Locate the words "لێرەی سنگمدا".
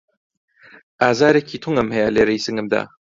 2.15-2.83